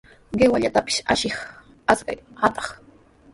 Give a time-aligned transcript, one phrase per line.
[0.39, 1.35] ¡Qiwallatapis ashiy,
[1.91, 2.67] asyaq atuq!